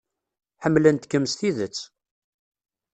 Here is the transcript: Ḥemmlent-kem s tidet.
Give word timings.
Ḥemmlent-kem 0.63 1.25
s 1.31 1.33
tidet. 1.39 1.77